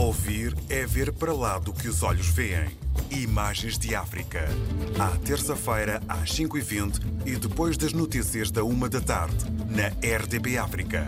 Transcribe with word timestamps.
Ouvir 0.00 0.56
é 0.70 0.86
ver 0.86 1.12
para 1.12 1.30
lá 1.34 1.58
do 1.58 1.74
que 1.74 1.86
os 1.86 2.02
olhos 2.02 2.28
veem. 2.28 2.70
Imagens 3.10 3.78
de 3.78 3.94
África. 3.94 4.48
À 4.98 5.14
terça-feira, 5.18 6.00
às 6.08 6.32
5h20 6.32 7.26
e 7.26 7.36
depois 7.36 7.76
das 7.76 7.92
notícias 7.92 8.50
da 8.50 8.64
1 8.64 8.88
da 8.88 9.00
tarde, 9.02 9.44
na 9.68 9.88
RDB 10.16 10.56
África. 10.56 11.06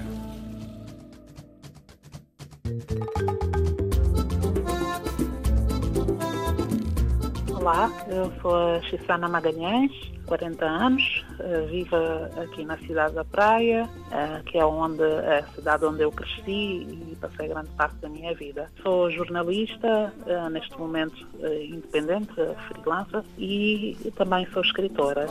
Olá, 7.62 7.88
eu 8.08 8.32
sou 8.42 8.56
a 8.56 8.82
Xissana 8.82 9.28
Magalhães, 9.28 9.92
40 10.26 10.64
anos, 10.64 11.24
eh, 11.38 11.60
vivo 11.70 11.95
aqui 12.42 12.64
na 12.64 12.77
cidade 12.78 13.14
da 13.14 13.24
Praia, 13.24 13.88
eh, 14.10 14.42
que 14.46 14.58
é 14.58 14.64
onde 14.64 15.04
é 15.04 15.38
a 15.38 15.46
cidade 15.54 15.84
onde 15.84 16.02
eu 16.02 16.10
cresci 16.10 16.42
e 16.50 17.16
passei 17.20 17.46
grande 17.46 17.70
parte 17.77 17.95
da 17.98 18.09
minha 18.09 18.34
vida. 18.34 18.68
Sou 18.82 19.09
jornalista, 19.12 20.12
eh, 20.27 20.48
neste 20.51 20.77
momento 20.77 21.24
independente, 21.40 22.34
freelancer, 22.66 23.23
e 23.38 23.96
também 24.16 24.45
sou 24.52 24.62
escritora. 24.62 25.29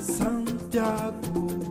Santiago 0.00 1.65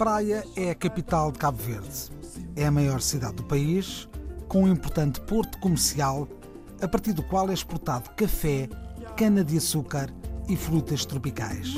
Praia 0.00 0.42
é 0.56 0.70
a 0.70 0.74
capital 0.74 1.30
de 1.30 1.38
Cabo 1.38 1.58
Verde. 1.58 2.10
É 2.56 2.64
a 2.64 2.70
maior 2.70 3.02
cidade 3.02 3.34
do 3.34 3.44
país, 3.44 4.08
com 4.48 4.64
um 4.64 4.68
importante 4.72 5.20
porto 5.20 5.58
comercial, 5.58 6.26
a 6.80 6.88
partir 6.88 7.12
do 7.12 7.22
qual 7.22 7.50
é 7.50 7.52
exportado 7.52 8.08
café, 8.16 8.66
cana-de-açúcar 9.14 10.08
e 10.48 10.56
frutas 10.56 11.04
tropicais. 11.04 11.74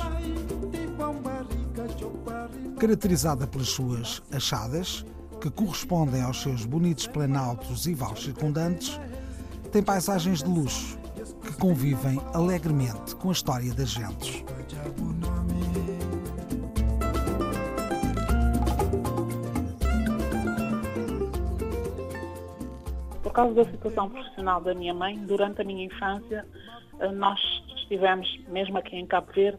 Caracterizada 2.78 3.44
pelas 3.44 3.70
suas 3.70 4.22
achadas, 4.30 5.04
que 5.40 5.50
correspondem 5.50 6.22
aos 6.22 6.42
seus 6.42 6.64
bonitos 6.64 7.08
planaltos 7.08 7.88
e 7.88 7.94
vales 7.94 8.22
circundantes, 8.22 9.00
tem 9.72 9.82
paisagens 9.82 10.44
de 10.44 10.48
luxo 10.48 10.96
que 11.44 11.54
convivem 11.54 12.20
alegremente 12.32 13.16
com 13.16 13.30
a 13.30 13.32
história 13.32 13.74
das 13.74 13.88
gentes. 13.88 14.41
Por 23.32 23.36
causa 23.36 23.54
da 23.54 23.64
situação 23.64 24.10
profissional 24.10 24.60
da 24.60 24.74
minha 24.74 24.92
mãe, 24.92 25.16
durante 25.16 25.62
a 25.62 25.64
minha 25.64 25.86
infância, 25.86 26.44
eh, 27.00 27.12
nós 27.12 27.40
estivemos, 27.76 28.28
mesmo 28.46 28.76
aqui 28.76 28.94
em 28.94 29.06
Cabo 29.06 29.32
Verde, 29.32 29.58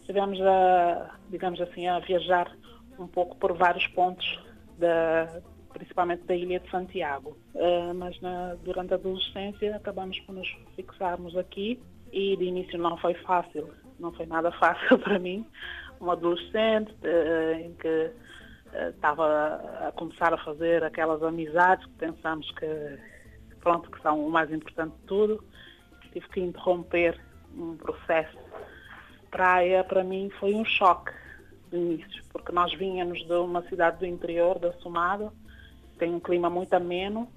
estivemos 0.00 0.40
a, 0.40 1.18
digamos 1.28 1.60
assim, 1.60 1.86
a 1.86 1.98
viajar 1.98 2.50
um 2.98 3.06
pouco 3.06 3.36
por 3.36 3.52
vários 3.52 3.86
pontos, 3.88 4.26
da, 4.78 5.42
principalmente 5.70 6.24
da 6.24 6.34
Ilha 6.34 6.60
de 6.60 6.70
Santiago. 6.70 7.36
Uh, 7.54 7.92
mas 7.94 8.18
na, 8.22 8.54
durante 8.64 8.94
a 8.94 8.96
adolescência 8.96 9.76
acabamos 9.76 10.18
por 10.20 10.34
nos 10.34 10.48
fixarmos 10.74 11.36
aqui 11.36 11.78
e 12.10 12.38
de 12.38 12.44
início 12.44 12.78
não 12.78 12.96
foi 12.96 13.12
fácil, 13.14 13.68
não 13.98 14.12
foi 14.12 14.24
nada 14.24 14.50
fácil 14.58 14.98
para 14.98 15.18
mim, 15.18 15.44
um 16.00 16.10
adolescente 16.10 16.90
uh, 17.04 17.60
em 17.60 17.74
que 17.74 18.10
estava 18.72 19.88
a 19.88 19.92
começar 19.92 20.32
a 20.32 20.38
fazer 20.38 20.84
aquelas 20.84 21.22
amizades 21.22 21.84
que 21.86 21.92
pensamos 21.92 22.50
que, 22.52 22.98
pronto, 23.60 23.90
que 23.90 24.00
são 24.02 24.26
o 24.26 24.30
mais 24.30 24.52
importante 24.52 24.94
de 24.96 25.06
tudo. 25.06 25.44
Tive 26.12 26.28
que 26.28 26.40
interromper 26.40 27.20
um 27.56 27.76
processo. 27.76 28.36
Praia, 29.30 29.84
para 29.84 30.02
mim, 30.02 30.30
foi 30.40 30.54
um 30.54 30.64
choque 30.64 31.12
de 31.70 31.76
início, 31.76 32.24
porque 32.32 32.52
nós 32.52 32.72
vínhamos 32.74 33.24
de 33.26 33.32
uma 33.34 33.62
cidade 33.68 33.98
do 33.98 34.06
interior, 34.06 34.58
da 34.58 34.72
Somada, 34.74 35.32
tem 35.98 36.12
um 36.12 36.20
clima 36.20 36.50
muito 36.50 36.74
ameno, 36.74 37.28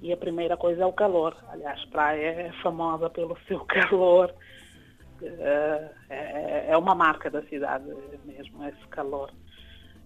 e 0.00 0.12
a 0.12 0.16
primeira 0.16 0.56
coisa 0.56 0.82
é 0.82 0.86
o 0.86 0.92
calor. 0.92 1.36
Aliás, 1.48 1.84
praia 1.86 2.26
é 2.26 2.52
famosa 2.60 3.08
pelo 3.08 3.38
seu 3.46 3.60
calor. 3.60 4.34
É, 5.22 5.90
é, 6.10 6.66
é 6.70 6.76
uma 6.76 6.96
marca 6.96 7.30
da 7.30 7.42
cidade 7.42 7.84
mesmo, 8.24 8.64
esse 8.66 8.88
calor. 8.88 9.30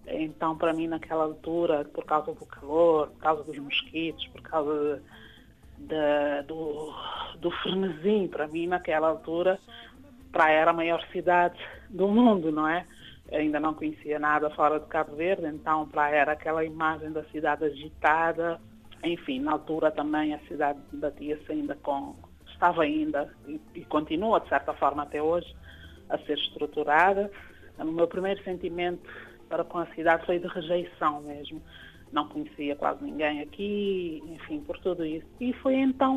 Então, 0.07 0.57
para 0.57 0.73
mim, 0.73 0.87
naquela 0.87 1.25
altura, 1.25 1.83
por 1.93 2.05
causa 2.05 2.33
do 2.33 2.45
calor, 2.45 3.09
por 3.09 3.19
causa 3.19 3.43
dos 3.43 3.57
mosquitos, 3.57 4.25
por 4.27 4.41
causa 4.41 5.01
de, 5.77 6.43
do, 6.47 6.93
do 7.39 7.51
frenesim, 7.51 8.27
para 8.27 8.47
mim, 8.47 8.67
naquela 8.67 9.09
altura, 9.09 9.59
Praia 10.31 10.59
era 10.59 10.71
a 10.71 10.73
maior 10.73 11.05
cidade 11.11 11.59
do 11.89 12.07
mundo, 12.07 12.51
não 12.51 12.67
é? 12.67 12.85
Eu 13.29 13.39
ainda 13.39 13.59
não 13.59 13.73
conhecia 13.73 14.17
nada 14.17 14.49
fora 14.51 14.79
de 14.79 14.85
Cabo 14.85 15.15
Verde, 15.15 15.45
então 15.47 15.87
Praia 15.89 16.15
era 16.15 16.31
aquela 16.31 16.63
imagem 16.63 17.11
da 17.11 17.23
cidade 17.25 17.65
agitada. 17.65 18.59
Enfim, 19.03 19.39
na 19.41 19.51
altura 19.51 19.91
também 19.91 20.33
a 20.33 20.39
cidade 20.47 20.79
batia-se 20.93 21.51
ainda 21.51 21.75
com. 21.75 22.15
estava 22.47 22.83
ainda 22.83 23.29
e, 23.45 23.59
e 23.75 23.85
continua, 23.85 24.39
de 24.39 24.47
certa 24.47 24.73
forma, 24.73 25.03
até 25.03 25.21
hoje, 25.21 25.53
a 26.09 26.17
ser 26.19 26.37
estruturada. 26.37 27.29
O 27.77 27.85
meu 27.85 28.07
primeiro 28.07 28.41
sentimento 28.43 29.07
para 29.47 29.63
com 29.63 29.79
a 29.79 29.85
cidade 29.87 30.25
foi 30.25 30.39
de 30.39 30.47
rejeição 30.47 31.21
mesmo. 31.21 31.61
Não 32.11 32.27
conhecia 32.27 32.75
quase 32.75 33.03
ninguém 33.03 33.41
aqui, 33.41 34.23
enfim, 34.27 34.61
por 34.61 34.77
tudo 34.79 35.05
isso. 35.05 35.25
E 35.41 35.51
foi 35.53 35.75
então 35.75 36.15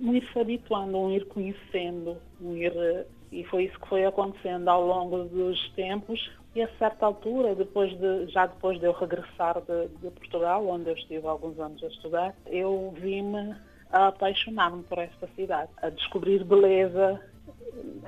um 0.00 0.14
ir 0.14 0.26
se 0.32 0.38
habituando, 0.38 0.96
um 0.96 1.12
ir 1.12 1.26
conhecendo, 1.26 2.16
um 2.40 2.56
ir. 2.56 3.06
E 3.32 3.44
foi 3.44 3.64
isso 3.64 3.78
que 3.80 3.88
foi 3.88 4.04
acontecendo 4.04 4.68
ao 4.68 4.86
longo 4.86 5.24
dos 5.24 5.70
tempos. 5.72 6.30
E 6.54 6.62
a 6.62 6.68
certa 6.78 7.04
altura, 7.04 7.54
depois 7.54 7.92
de, 7.98 8.28
já 8.28 8.46
depois 8.46 8.78
de 8.80 8.86
eu 8.86 8.92
regressar 8.92 9.60
de, 9.60 9.88
de 9.98 10.10
Portugal, 10.10 10.66
onde 10.66 10.88
eu 10.88 10.94
estive 10.94 11.26
alguns 11.26 11.58
anos 11.58 11.82
a 11.84 11.88
estudar, 11.88 12.34
eu 12.46 12.94
vi-me 12.98 13.54
a 13.90 14.08
apaixonar-me 14.08 14.82
por 14.84 14.98
esta 14.98 15.28
cidade, 15.36 15.70
a 15.82 15.90
descobrir 15.90 16.44
beleza 16.44 17.20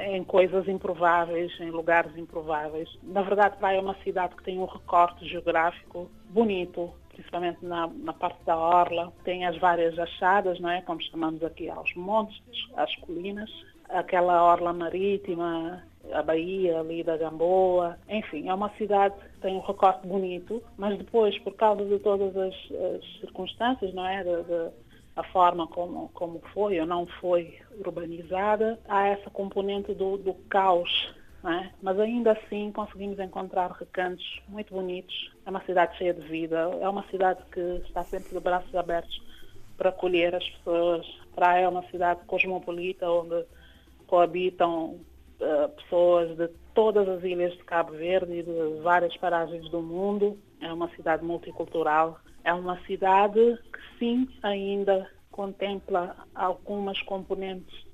em 0.01 0.25
coisas 0.25 0.69
improváveis, 0.69 1.53
em 1.61 1.71
lugares 1.71 2.17
improváveis. 2.17 2.89
Na 3.03 3.23
verdade, 3.23 3.56
Praia 3.56 3.79
é 3.79 3.81
uma 3.81 3.97
cidade 4.05 4.34
que 4.37 4.45
tem 4.45 4.59
um 4.59 4.65
recorte 4.65 5.27
geográfico 5.27 6.11
bonito, 6.31 6.93
principalmente 7.09 7.65
na, 7.65 7.87
na, 7.87 8.12
parte 8.12 8.39
da 8.45 8.57
orla. 8.57 9.12
Tem 9.25 9.45
as 9.47 9.57
várias 9.59 9.99
achadas, 9.99 10.61
não 10.61 10.71
é? 10.71 10.81
Como 10.83 11.03
chamamos 11.03 11.43
aqui 11.43 11.69
aos 11.69 11.93
montes, 11.95 12.41
às 12.77 12.95
colinas. 12.97 13.51
Aquela 13.89 14.43
orla 14.43 14.73
marítima, 14.73 15.83
a 16.12 16.23
Baía 16.23 16.81
ali 16.81 17.03
da 17.03 17.17
Gamboa. 17.17 17.99
Enfim, 18.09 18.49
é 18.49 18.55
uma 18.55 18.71
cidade 18.77 19.15
que 19.15 19.41
tem 19.41 19.57
um 19.57 19.61
recorte 19.61 20.07
bonito, 20.07 20.62
mas 20.77 20.97
depois, 20.99 21.37
por 21.39 21.55
causa 21.55 21.84
de 21.84 21.99
todas 21.99 22.37
as, 22.37 22.55
as 22.95 23.21
circunstâncias, 23.21 23.93
não 23.95 24.07
é? 24.07 24.23
De, 24.23 24.43
de, 24.45 24.71
a 25.19 25.25
forma 25.25 25.67
como, 25.67 26.09
como 26.15 26.41
foi 26.55 26.79
ou 26.79 26.87
não 26.87 27.05
foi 27.21 27.59
urbanizada, 27.84 28.79
há 28.89 29.09
essa 29.09 29.29
componente 29.29 29.93
do, 29.93 30.17
do 30.17 30.33
caos. 30.49 31.12
É? 31.45 31.71
Mas 31.83 31.99
ainda 31.99 32.33
assim 32.33 32.71
conseguimos 32.73 33.19
encontrar 33.19 33.71
recantos 33.73 34.41
muito 34.49 34.73
bonitos. 34.73 35.33
É 35.45 35.51
uma 35.51 35.65
cidade 35.65 35.97
cheia 35.97 36.15
de 36.15 36.21
vida, 36.23 36.71
é 36.81 36.89
uma 36.89 37.05
cidade 37.11 37.41
que 37.51 37.61
está 37.84 38.05
sempre 38.05 38.31
de 38.31 38.41
braços 38.41 38.73
abertos 38.77 39.21
para 39.77 39.91
acolher 39.91 40.37
as 40.37 40.49
pessoas. 40.51 41.07
Praia 41.34 41.65
é 41.65 41.69
uma 41.69 41.83
cidade 41.91 42.21
cosmopolita 42.27 43.11
onde 43.11 43.45
coabitam 44.07 45.01
uh, 45.41 45.69
pessoas 45.77 46.37
de 46.37 46.49
todas 46.75 47.09
as 47.09 47.25
ilhas 47.25 47.53
de 47.57 47.65
Cabo 47.65 47.93
Verde 47.93 48.34
e 48.34 48.43
de 48.43 48.81
várias 48.83 49.17
paragens 49.17 49.69
do 49.69 49.81
mundo. 49.81 50.39
É 50.61 50.73
uma 50.73 50.89
cidade 50.91 51.25
multicultural 51.25 52.21
é 52.48 52.53
uma 52.54 52.81
cidade 52.86 53.59
que 53.70 53.98
sim 53.98 54.26
ainda 54.42 55.06
contempla 55.31 56.16
algumas 56.34 57.00
componentes 57.03 57.86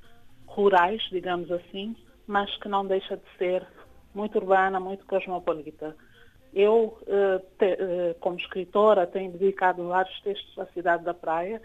rurais, 0.46 1.02
digamos 1.10 1.50
assim, 1.50 1.96
mas 2.24 2.56
que 2.58 2.68
não 2.68 2.86
deixa 2.86 3.16
de 3.16 3.24
ser 3.36 3.66
muito 4.14 4.38
urbana, 4.38 4.78
muito 4.78 5.04
cosmopolita. 5.06 5.96
Eu, 6.52 6.96
eh, 7.08 8.14
como 8.20 8.36
escritora, 8.36 9.08
tenho 9.08 9.32
dedicado 9.32 9.88
vários 9.88 10.20
textos 10.20 10.56
à 10.56 10.66
cidade 10.66 11.02
da 11.02 11.12
praia, 11.12 11.60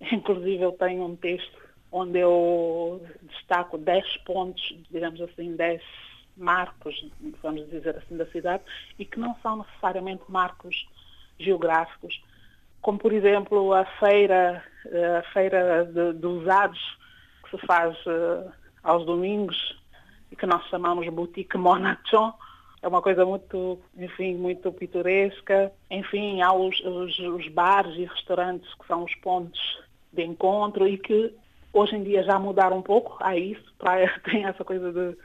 inclusive 0.12 0.64
eu 0.64 0.72
tenho 0.72 1.04
um 1.04 1.14
texto 1.14 1.56
onde 1.92 2.18
eu 2.18 3.00
destaco 3.22 3.78
10 3.78 4.16
pontos, 4.24 4.76
digamos 4.90 5.20
assim, 5.20 5.54
10 5.54 5.80
marcos, 6.36 7.08
vamos 7.40 7.70
dizer 7.70 7.96
assim, 7.98 8.16
da 8.16 8.26
cidade, 8.26 8.64
e 8.98 9.04
que 9.04 9.20
não 9.20 9.36
são 9.42 9.58
necessariamente 9.58 10.24
marcos 10.28 10.88
geográficos, 11.38 12.20
como 12.82 12.98
por 12.98 13.12
exemplo 13.12 13.72
a 13.72 13.84
feira, 13.98 14.62
eh, 14.86 15.16
a 15.18 15.22
feira 15.32 15.84
de, 15.86 16.12
de 16.14 16.26
usados 16.26 16.80
que 17.44 17.56
se 17.56 17.66
faz 17.66 17.96
uh, 18.06 18.52
aos 18.82 19.06
domingos 19.06 19.80
e 20.30 20.36
que 20.36 20.46
nós 20.46 20.66
chamamos 20.68 21.08
Boutique 21.08 21.56
Monachon. 21.56 22.32
É 22.82 22.88
uma 22.88 23.00
coisa 23.00 23.24
muito, 23.24 23.78
enfim, 23.96 24.34
muito 24.34 24.72
pitoresca. 24.72 25.72
Enfim, 25.88 26.42
há 26.42 26.52
os, 26.52 26.78
os, 26.80 27.18
os 27.18 27.48
bares 27.48 27.96
e 27.96 28.04
restaurantes 28.04 28.68
que 28.74 28.86
são 28.86 29.04
os 29.04 29.14
pontos 29.16 29.60
de 30.12 30.24
encontro 30.24 30.88
e 30.88 30.98
que 30.98 31.32
hoje 31.72 31.94
em 31.94 32.02
dia 32.02 32.24
já 32.24 32.38
mudaram 32.38 32.78
um 32.78 32.82
pouco. 32.82 33.16
Há 33.20 33.36
isso, 33.36 33.64
praia 33.78 34.12
tem 34.24 34.44
essa 34.44 34.64
coisa 34.64 34.92
de 34.92 35.16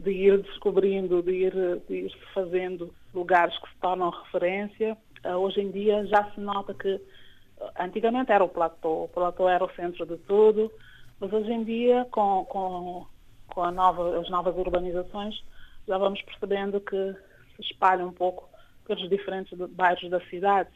de 0.00 0.10
ir 0.10 0.38
descobrindo, 0.42 1.22
de 1.22 1.32
ir, 1.32 1.54
de 1.86 1.94
ir 2.06 2.16
fazendo 2.32 2.92
lugares 3.14 3.56
que 3.58 3.68
se 3.68 3.76
tornam 3.80 4.10
referência. 4.10 4.96
Uh, 5.24 5.36
hoje 5.36 5.60
em 5.60 5.70
dia 5.70 6.06
já 6.06 6.30
se 6.32 6.40
nota 6.40 6.72
que 6.72 7.00
antigamente 7.78 8.32
era 8.32 8.42
o 8.42 8.48
platô, 8.48 9.04
o 9.04 9.08
platô 9.08 9.48
era 9.48 9.64
o 9.64 9.70
centro 9.74 10.06
de 10.06 10.16
tudo, 10.18 10.72
mas 11.20 11.32
hoje 11.32 11.52
em 11.52 11.62
dia 11.62 12.06
com, 12.10 12.44
com, 12.46 13.06
com 13.48 13.70
nova, 13.70 14.18
as 14.18 14.30
novas 14.30 14.56
urbanizações 14.56 15.42
já 15.86 15.98
vamos 15.98 16.22
percebendo 16.22 16.80
que 16.80 17.14
se 17.56 17.62
espalha 17.62 18.04
um 18.04 18.12
pouco 18.12 18.48
pelos 18.86 19.08
diferentes 19.10 19.56
bairros 19.72 20.08
da 20.08 20.20
cidade, 20.26 20.70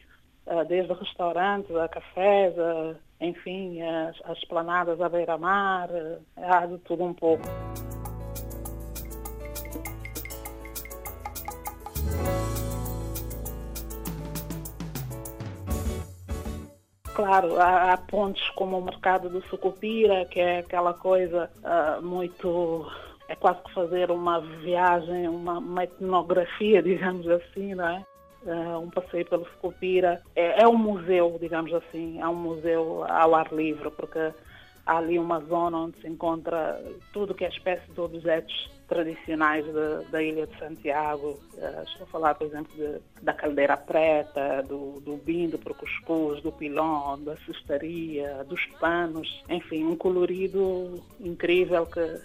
uh, 0.45 0.63
desde 0.65 0.93
restaurantes 0.93 1.75
a 1.75 1.87
cafés, 1.87 2.53
a, 2.59 2.95
enfim, 3.21 3.81
as, 3.81 4.15
as 4.25 4.37
esplanadas 4.37 5.01
à 5.01 5.09
beira-mar, 5.09 5.89
há 6.37 6.65
de 6.65 6.77
tudo 6.79 7.03
um 7.03 7.13
pouco. 7.13 7.43
Claro, 17.15 17.57
há, 17.61 17.93
há, 17.93 17.97
pontos 17.97 18.49
como 18.49 18.77
o 18.77 18.83
mercado 18.83 19.29
do 19.29 19.41
Sucupira, 19.43 20.25
que 20.25 20.37
é 20.37 20.59
aquela 20.59 20.93
coisa 20.93 21.49
uh, 21.63 22.05
muito. 22.05 22.91
É 23.29 23.35
quase 23.35 23.63
que 23.63 23.73
fazer 23.73 24.11
uma 24.11 24.41
viagem, 24.41 25.29
uma, 25.29 25.59
uma 25.59 25.85
etnografia, 25.85 26.83
digamos 26.83 27.25
assim, 27.29 27.73
não 27.73 27.87
é? 27.87 28.05
Uh, 28.45 28.79
um 28.79 28.89
passeio 28.89 29.25
pelo 29.25 29.45
Sucupira. 29.45 30.21
É, 30.35 30.63
é 30.63 30.67
um 30.67 30.77
museu, 30.77 31.37
digamos 31.39 31.73
assim, 31.73 32.19
é 32.19 32.27
um 32.27 32.35
museu 32.35 33.05
ao 33.07 33.33
ar 33.33 33.47
livre, 33.53 33.89
porque 33.91 34.33
há 34.85 34.97
ali 34.97 35.17
uma 35.17 35.39
zona 35.39 35.77
onde 35.77 35.97
se 36.01 36.07
encontra 36.09 36.83
tudo 37.13 37.33
que 37.33 37.45
é 37.45 37.47
espécie 37.47 37.89
de 37.89 38.01
objetos 38.01 38.69
tradicionais 38.87 39.65
da 40.11 40.21
Ilha 40.21 40.47
de 40.47 40.57
Santiago. 40.59 41.39
Uh, 41.53 41.83
estou 41.83 42.03
a 42.03 42.07
falar, 42.07 42.35
por 42.35 42.47
exemplo, 42.47 42.71
de, 42.75 42.99
da 43.21 43.33
caldeira 43.33 43.75
preta, 43.75 44.63
do, 44.63 44.99
do 45.01 45.17
bindo 45.17 45.57
para 45.57 45.71
o 45.71 45.75
cuscuz, 45.75 46.41
do 46.41 46.51
pilão, 46.51 47.21
da 47.23 47.35
cestaria, 47.37 48.43
dos 48.43 48.63
panos, 48.79 49.43
enfim, 49.49 49.83
um 49.85 49.95
colorido 49.95 51.01
incrível 51.19 51.85
que 51.85 52.21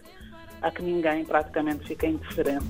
a 0.63 0.71
que 0.71 0.83
ninguém 0.83 1.25
praticamente 1.25 1.87
fica 1.87 2.07
indiferente. 2.07 2.67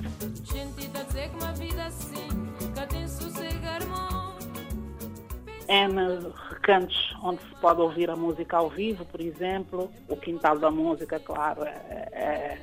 N 5.68 6.32
recantos 6.50 7.16
onde 7.22 7.40
se 7.42 7.54
pode 7.60 7.80
ouvir 7.80 8.10
a 8.10 8.16
música 8.16 8.56
ao 8.56 8.68
vivo, 8.68 9.04
por 9.04 9.20
exemplo. 9.20 9.90
O 10.08 10.16
Quintal 10.16 10.58
da 10.58 10.70
Música, 10.70 11.20
claro, 11.20 11.64
é, 11.64 12.08
é 12.12 12.58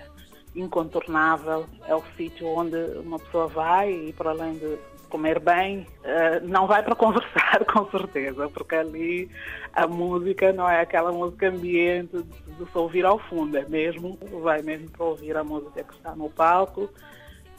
incontornável, 0.57 1.65
é 1.87 1.95
o 1.95 2.03
sítio 2.15 2.47
onde 2.47 2.77
uma 2.99 3.19
pessoa 3.19 3.47
vai 3.47 3.91
e 3.91 4.13
para 4.13 4.31
além 4.31 4.53
de 4.53 4.77
comer 5.09 5.39
bem, 5.39 5.87
eh, 6.03 6.41
não 6.41 6.67
vai 6.67 6.83
para 6.83 6.95
conversar 6.95 7.63
com 7.71 7.89
certeza, 7.89 8.49
porque 8.49 8.75
ali 8.75 9.31
a 9.73 9.87
música 9.87 10.51
não 10.51 10.69
é 10.69 10.81
aquela 10.81 11.11
música 11.11 11.47
ambiente 11.49 12.21
de 12.21 12.71
se 12.71 12.77
ouvir 12.77 13.05
ao 13.05 13.17
fundo, 13.17 13.57
é 13.57 13.65
mesmo, 13.65 14.17
vai 14.41 14.61
mesmo 14.61 14.89
para 14.89 15.05
ouvir 15.05 15.37
a 15.37 15.43
música 15.43 15.83
que 15.83 15.93
está 15.93 16.15
no 16.15 16.29
palco. 16.29 16.89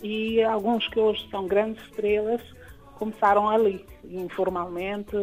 E 0.02 0.42
alguns 0.42 0.86
que 0.88 1.00
hoje 1.00 1.26
são 1.30 1.46
grandes 1.46 1.82
estrelas 1.84 2.40
começaram 2.98 3.48
ali, 3.48 3.84
informalmente, 4.04 5.16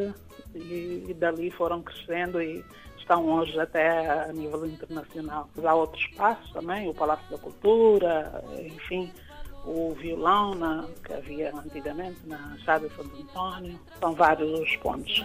e, 0.54 1.06
e 1.08 1.14
dali 1.14 1.52
foram 1.52 1.82
crescendo 1.82 2.42
e 2.42 2.64
estão 3.06 3.24
hoje 3.28 3.60
até 3.60 4.10
a 4.24 4.34
nível 4.34 4.66
internacional. 4.66 5.48
Há 5.64 5.76
outros 5.76 6.02
espaços 6.02 6.52
também, 6.52 6.90
o 6.90 6.94
Palácio 6.94 7.30
da 7.30 7.38
Cultura, 7.38 8.44
enfim, 8.60 9.12
o 9.64 9.94
violão 9.94 10.56
na, 10.56 10.88
que 11.04 11.14
havia 11.14 11.56
antigamente 11.56 12.20
na 12.26 12.58
Chada 12.66 12.90
de 12.90 12.96
Santo 12.96 13.16
Antônio. 13.16 13.80
São 14.00 14.14
vários 14.14 14.60
os 14.60 14.76
pontos. 14.78 15.24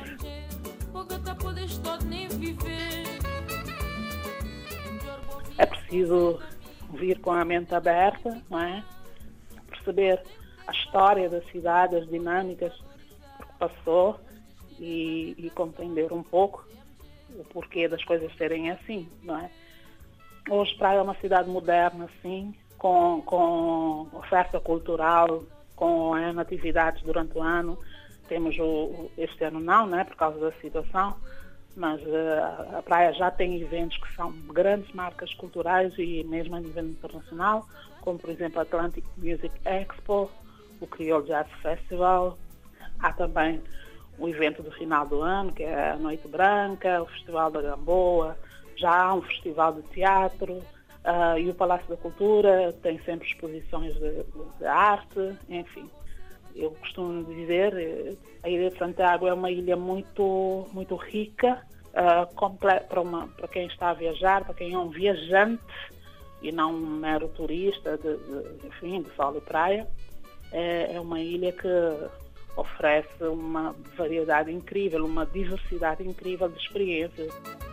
É 5.56 5.67
preciso 5.67 6.38
vir 6.93 7.19
com 7.21 7.33
a 7.33 7.44
mente 7.47 7.75
aberta, 7.75 8.43
não 8.50 8.61
é? 8.61 8.85
perceber 9.71 10.23
a 10.67 10.73
história 10.73 11.31
da 11.31 11.41
cidade, 11.44 11.97
as 11.97 12.06
dinâmicas 12.09 12.75
que 12.75 13.59
passou 13.59 14.21
e, 14.79 15.35
e 15.38 15.50
compreender 15.50 16.12
um 16.12 16.23
pouco 16.23 16.69
o 17.38 17.44
porquê 17.44 17.88
das 17.88 18.03
coisas 18.05 18.35
serem 18.37 18.71
assim, 18.71 19.09
não 19.23 19.38
é? 19.38 19.50
Hoje 20.49 20.75
Praia 20.77 20.99
é 20.99 21.03
uma 21.03 21.15
cidade 21.17 21.49
moderna, 21.49 22.09
sim, 22.23 22.55
com, 22.79 23.23
com 23.25 24.09
oferta 24.12 24.59
cultural, 24.59 25.44
com 25.77 26.15
atividades 26.15 27.03
durante 27.03 27.37
o 27.37 27.43
ano. 27.43 27.79
Temos 28.29 28.56
o, 28.59 29.11
este 29.19 29.44
ano 29.44 29.61
não, 29.61 29.87
né, 29.87 30.05
por 30.05 30.17
causa 30.17 30.38
da 30.38 30.53
situação, 30.61 31.17
mas 31.77 32.00
uh, 32.03 32.79
a 32.79 32.82
praia 32.82 33.12
já 33.12 33.31
tem 33.31 33.61
eventos 33.61 33.97
que 33.99 34.15
são 34.15 34.33
grandes 34.53 34.93
marcas 34.93 35.33
culturais 35.35 35.93
e 35.99 36.25
mesmo 36.25 36.56
a 36.56 36.61
nível 36.61 36.85
internacional, 36.85 37.67
como 38.00 38.19
por 38.19 38.31
exemplo 38.31 38.59
a 38.59 38.62
Atlantic 38.62 39.05
Music 39.17 39.50
Expo, 39.65 40.31
o 40.81 40.87
Creole 40.87 41.26
Jazz 41.26 41.49
Festival. 41.62 42.38
Há 42.99 43.12
também 43.12 43.61
o 44.20 44.28
evento 44.28 44.62
do 44.62 44.70
final 44.72 45.06
do 45.06 45.22
ano, 45.22 45.50
que 45.50 45.62
é 45.62 45.93
a 45.93 45.96
Noite 45.96 46.28
Branca, 46.28 47.02
o 47.02 47.06
Festival 47.06 47.50
da 47.50 47.62
Gamboa, 47.62 48.37
já 48.76 48.94
há 49.05 49.14
um 49.14 49.22
festival 49.22 49.72
de 49.72 49.82
teatro 49.88 50.52
uh, 50.55 51.38
e 51.38 51.49
o 51.49 51.55
Palácio 51.55 51.88
da 51.88 51.96
Cultura 51.96 52.72
tem 52.82 52.99
sempre 53.02 53.26
exposições 53.26 53.94
de, 53.94 54.25
de, 54.58 54.64
arte, 54.67 55.37
enfim. 55.49 55.88
Eu 56.55 56.72
costumo 56.72 57.25
dizer, 57.25 57.72
eh, 57.75 58.14
a 58.43 58.49
Ilha 58.49 58.70
de 58.70 58.78
Santiago 58.78 59.26
é 59.26 59.32
uma 59.32 59.50
ilha 59.50 59.76
muito, 59.76 60.66
muito 60.73 60.96
rica 60.96 61.62
uh, 61.94 62.58
para, 62.58 63.00
uma, 63.00 63.28
para 63.28 63.49
quem 63.49 63.66
está 63.66 63.90
a 63.90 63.94
viajar, 63.94 64.44
para 64.44 64.55
quem 64.55 64.75
é 64.75 64.78
um 64.78 64.88
viajante 64.88 65.62
e 66.43 66.50
não 66.50 66.75
um 66.75 66.87
mero 66.99 67.28
turista 67.28 67.96
de, 67.96 68.16
de 68.16 68.66
enfim, 68.66 69.02
de 69.02 69.14
sol 69.14 69.37
e 69.37 69.40
praia. 69.40 69.87
É, 70.52 70.96
é 70.96 71.00
uma 71.00 71.20
ilha 71.20 71.52
que 71.52 71.69
oferece 72.56 73.25
uma 73.25 73.75
variedade 73.97 74.50
incrível, 74.52 75.05
uma 75.05 75.26
diversidade 75.26 76.06
incrível 76.06 76.49
de 76.49 76.58
experiências. 76.58 77.32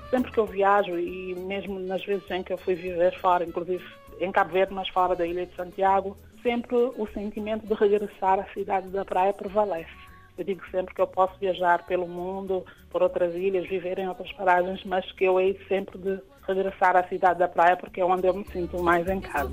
Sempre 0.09 0.31
que 0.31 0.37
eu 0.37 0.45
viajo 0.45 0.97
e 0.97 1.35
mesmo 1.35 1.79
nas 1.79 2.03
vezes 2.05 2.29
em 2.31 2.43
que 2.43 2.53
eu 2.53 2.57
fui 2.57 2.75
viver 2.75 3.13
fora, 3.19 3.43
inclusive 3.43 3.83
em 4.19 4.31
Cabo 4.31 4.51
Verde, 4.51 4.73
mas 4.73 4.87
fora 4.89 5.15
da 5.15 5.25
Ilha 5.25 5.45
de 5.45 5.55
Santiago, 5.55 6.17
sempre 6.41 6.75
o 6.75 7.07
sentimento 7.13 7.67
de 7.67 7.73
regressar 7.73 8.39
à 8.39 8.45
cidade 8.53 8.87
da 8.89 9.03
praia 9.03 9.33
prevalece. 9.33 10.07
Eu 10.37 10.43
digo 10.43 10.61
sempre 10.69 10.93
que 10.93 11.01
eu 11.01 11.07
posso 11.07 11.37
viajar 11.39 11.85
pelo 11.85 12.07
mundo, 12.07 12.63
por 12.89 13.01
outras 13.01 13.33
ilhas, 13.33 13.67
viver 13.67 13.97
em 13.97 14.07
outras 14.07 14.31
paragens, 14.33 14.83
mas 14.85 15.11
que 15.13 15.25
eu 15.25 15.39
hei 15.39 15.59
sempre 15.67 15.97
de 15.97 16.19
regressar 16.47 16.95
à 16.95 17.03
cidade 17.07 17.39
da 17.39 17.47
praia 17.47 17.75
porque 17.75 17.99
é 17.99 18.05
onde 18.05 18.27
eu 18.27 18.33
me 18.33 18.45
sinto 18.45 18.81
mais 18.81 19.07
em 19.07 19.19
casa. 19.19 19.49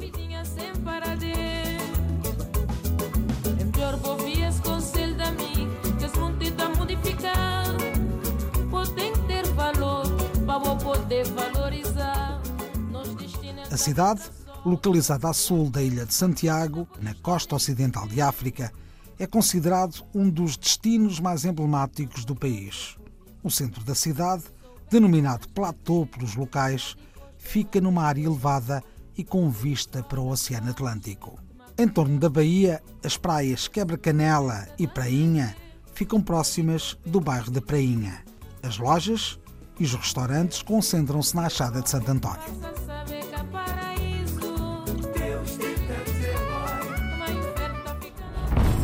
A 13.70 13.76
cidade, 13.76 14.23
localizada 14.64 15.28
a 15.28 15.34
sul 15.34 15.68
da 15.68 15.82
ilha 15.82 16.06
de 16.06 16.14
Santiago, 16.14 16.88
na 16.99 17.14
costa 17.14 17.54
ocidental 17.54 18.08
de 18.08 18.23
África, 18.23 18.73
é 19.18 19.26
considerado 19.26 20.02
um 20.14 20.30
dos 20.30 20.56
destinos 20.56 21.20
mais 21.20 21.44
emblemáticos 21.44 22.25
do 22.25 22.34
país. 22.34 22.96
O 23.42 23.50
centro 23.50 23.84
da 23.84 23.94
cidade, 23.94 24.44
denominado 24.90 25.49
Platô 25.50 26.06
pelos 26.06 26.34
locais, 26.37 26.96
fica 27.37 27.82
numa 27.82 28.04
área 28.04 28.25
elevada 28.25 28.82
e 29.14 29.23
com 29.23 29.50
vista 29.50 30.02
para 30.02 30.20
o 30.20 30.28
Oceano 30.28 30.70
Atlântico. 30.70 31.38
Em 31.76 31.87
torno 31.87 32.18
da 32.18 32.30
baía, 32.30 32.82
as 33.04 33.18
praias 33.18 33.68
Quebra-Canela 33.68 34.68
e 34.78 34.87
Prainha 34.87 35.54
ficam 35.92 36.23
próximas 36.23 36.96
do 37.04 37.20
bairro 37.20 37.50
da 37.50 37.61
Prainha. 37.61 38.25
As 38.62 38.78
lojas 38.78 39.38
e 39.78 39.85
os 39.85 39.95
restaurantes 39.95 40.62
concentram-se 40.62 41.35
na 41.35 41.47
Achada 41.47 41.83
de 41.83 41.90
Santo 41.90 42.11
António. 42.11 42.43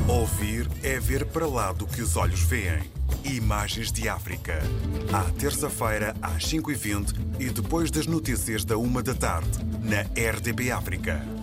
Ouvir 0.08 0.68
é 0.82 0.98
ver 0.98 1.24
para 1.26 1.46
lá 1.46 1.72
do 1.72 1.86
que 1.86 2.02
os 2.02 2.16
olhos 2.16 2.40
veem. 2.40 2.82
Imagens 3.24 3.92
de 3.92 4.08
África. 4.08 4.58
À 5.12 5.22
terça-feira, 5.38 6.14
às 6.20 6.44
5h20 6.44 7.14
e 7.38 7.50
depois 7.50 7.90
das 7.90 8.06
notícias 8.06 8.64
da 8.64 8.76
1 8.76 9.02
da 9.02 9.14
tarde, 9.14 9.50
na 9.82 10.02
RDB 10.30 10.72
África. 10.72 11.39